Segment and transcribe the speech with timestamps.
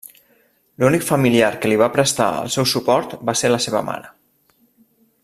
[0.83, 4.11] L'únic familiar que li va prestar el seu suport va ser la seva mare.